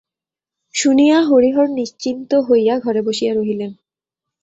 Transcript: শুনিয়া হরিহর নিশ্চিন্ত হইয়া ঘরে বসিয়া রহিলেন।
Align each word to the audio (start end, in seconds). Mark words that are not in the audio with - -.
শুনিয়া 0.75 1.17
হরিহর 1.23 1.67
নিশ্চিন্ত 1.71 2.31
হইয়া 2.47 2.75
ঘরে 2.79 3.01
বসিয়া 3.01 3.33
রহিলেন। 3.33 3.71